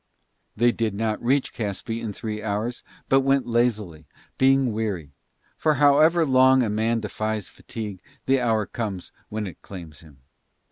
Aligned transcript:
They 0.57 0.71
did 0.71 0.95
not 0.95 1.23
reach 1.23 1.53
Caspe 1.53 2.01
in 2.01 2.11
three 2.11 2.41
hours, 2.41 2.81
but 3.07 3.19
went 3.19 3.45
lazily, 3.45 4.07
being 4.39 4.71
weary; 4.73 5.11
for 5.57 5.75
however 5.75 6.25
long 6.25 6.63
a 6.63 6.71
man 6.71 7.01
defies 7.01 7.49
fatigue 7.49 8.01
the 8.25 8.39
hour 8.41 8.65
comes 8.65 9.11
when 9.29 9.45
it 9.45 9.61
claims 9.61 9.99
him. 9.99 10.17